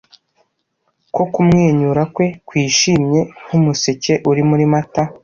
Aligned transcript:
Ko 1.15 1.23
kumwenyura 1.33 2.01
kwe 2.13 2.27
kwishimye 2.47 3.19
nkumuseke 3.43 4.13
muri 4.49 4.63
Mata 4.73 5.03